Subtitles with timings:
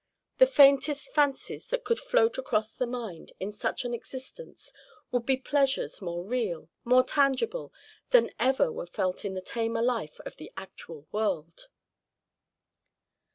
[0.39, 4.73] The faintest fancies that could float across the mind in such an existence
[5.11, 7.71] would be pleasures more real, more tangible,
[8.09, 11.67] than ever were felt in the tamer life of the actual world."